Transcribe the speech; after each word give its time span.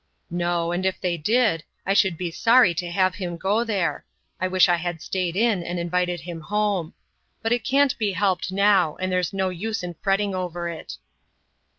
"No; 0.31 0.71
and 0.71 0.83
if 0.83 0.99
they 0.99 1.15
did, 1.15 1.63
I 1.85 1.93
should 1.93 2.17
be 2.17 2.31
sorry 2.31 2.73
to 2.73 2.89
have 2.89 3.13
him 3.13 3.37
go 3.37 3.63
there. 3.63 4.03
I 4.39 4.47
wish 4.47 4.67
I 4.67 4.77
had 4.77 4.99
stayed 4.99 5.35
in, 5.35 5.61
and 5.61 5.77
invited 5.77 6.21
him 6.21 6.41
home. 6.41 6.95
But 7.43 7.51
it 7.51 7.63
can't 7.63 7.95
be 7.99 8.13
helped 8.13 8.51
now, 8.51 8.95
and 8.95 9.11
there's 9.11 9.31
no 9.31 9.49
use 9.49 9.83
in 9.83 9.93
fretting 9.93 10.33
over 10.33 10.67
it." 10.67 10.97